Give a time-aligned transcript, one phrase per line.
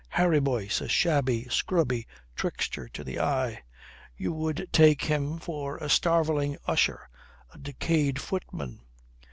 [0.09, 3.61] "Harry Boyce, a shabby, scrubby trickster to the eye.
[4.17, 7.07] You would take him for a starveling usher,
[7.53, 8.81] a decayed footman.